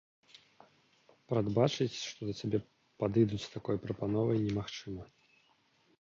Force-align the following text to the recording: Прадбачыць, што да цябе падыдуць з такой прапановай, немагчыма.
Прадбачыць, 1.33 1.97
што 2.07 2.21
да 2.31 2.35
цябе 2.39 2.59
падыдуць 3.03 3.43
з 3.47 3.55
такой 3.57 3.77
прапановай, 3.87 4.37
немагчыма. 4.47 5.03